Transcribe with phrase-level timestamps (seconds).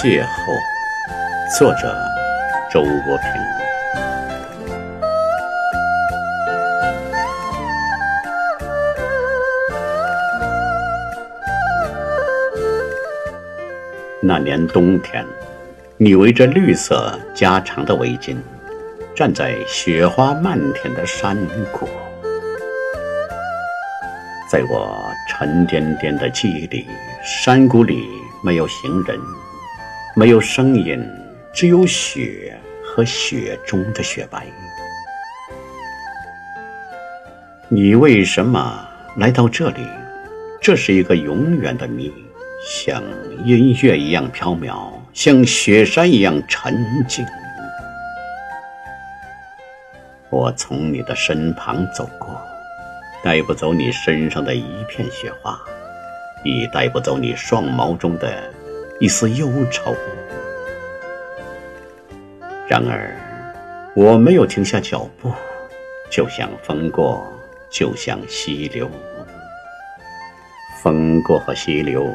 [0.00, 1.92] 邂逅，作者
[2.72, 3.26] 周国平。
[14.20, 15.26] 那年冬天，
[15.96, 18.36] 你围着绿色加长的围巾，
[19.16, 21.36] 站在雪花漫天的山
[21.72, 21.88] 谷。
[24.48, 24.96] 在我
[25.28, 26.86] 沉甸甸的记忆里，
[27.24, 28.06] 山谷里
[28.44, 29.18] 没有行人，
[30.18, 31.00] 没有声音，
[31.52, 34.48] 只有雪和雪中的雪白。
[37.68, 38.84] 你为什么
[39.18, 39.86] 来到这里？
[40.60, 42.12] 这是一个永远的谜，
[42.66, 43.00] 像
[43.44, 46.74] 音乐一样飘渺，像雪山一样沉
[47.06, 47.24] 静。
[50.30, 52.36] 我从你的身旁走过。
[53.22, 55.56] 带不走你身上的一片雪花，
[56.42, 58.52] 也带不走你双眸中的
[59.00, 59.94] 一丝忧愁。
[62.66, 63.14] 然而，
[63.94, 65.32] 我没有停下脚步，
[66.10, 67.26] 就像风过，
[67.70, 68.90] 就像溪流。
[70.82, 72.06] 风过和溪流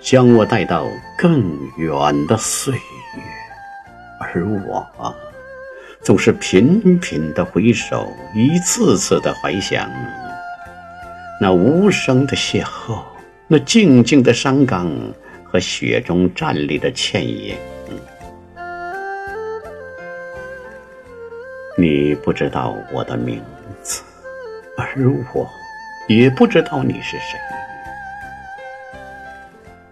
[0.00, 3.22] 将我带到更远的岁月，
[4.18, 5.14] 而我
[6.02, 9.90] 总是频频的回首，一次次的怀想。
[11.40, 13.02] 那无声的邂逅，
[13.46, 14.90] 那静静的山岗
[15.50, 17.56] 和雪中站立的倩影。
[21.76, 23.42] 你不知道我的名
[23.82, 24.02] 字，
[24.76, 24.94] 而
[25.34, 25.48] 我
[26.08, 27.38] 也不知道你是谁。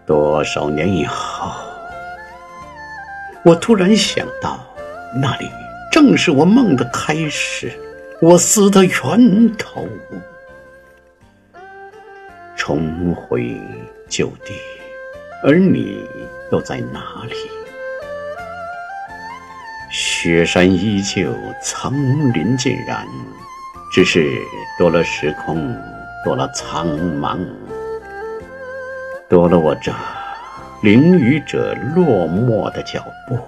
[0.07, 1.51] 多少年以后，
[3.45, 4.61] 我突然想到，
[5.21, 5.49] 那里
[5.91, 7.73] 正是我梦的开始，
[8.21, 9.87] 我死的源头。
[12.57, 13.59] 重回
[14.09, 14.53] 旧地，
[15.41, 16.05] 而你
[16.51, 17.35] 又在哪里？
[19.91, 21.33] 雪山依旧，
[21.63, 21.93] 层
[22.33, 23.07] 林尽染，
[23.93, 24.29] 只是
[24.79, 25.75] 多了时空，
[26.25, 26.89] 多了苍
[27.21, 27.39] 茫，
[29.29, 29.95] 多了我这
[30.83, 33.39] 淋雨者落寞的脚步。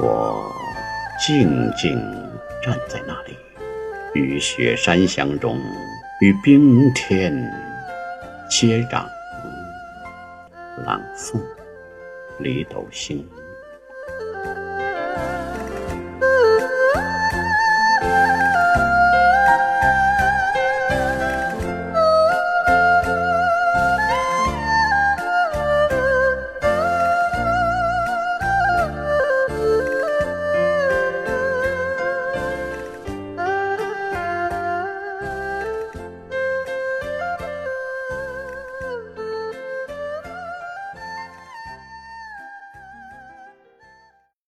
[0.00, 0.52] 我
[1.24, 1.96] 静静
[2.64, 3.36] 站在那里，
[4.14, 5.56] 与雪山相融。
[6.20, 7.32] 与冰天
[8.48, 9.04] 接壤，
[10.78, 11.36] 朗诵
[12.38, 13.28] 《北斗星》。